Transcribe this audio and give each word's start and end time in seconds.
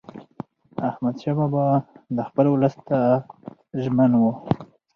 احمدشاه 0.89 1.35
بابا 1.39 1.65
د 2.15 2.17
خپل 2.27 2.45
ولس 2.49 2.73
خدمت 2.77 2.83
ته 2.87 2.99
ژمن 3.81 4.11
و. 4.15 4.23